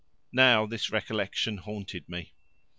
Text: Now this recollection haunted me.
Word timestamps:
Now 0.33 0.65
this 0.65 0.89
recollection 0.91 1.57
haunted 1.57 2.09
me. 2.09 2.33